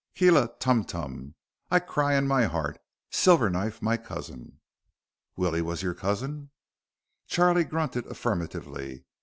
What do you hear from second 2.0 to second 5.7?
in my heart. Silverknife my cousin." "Willie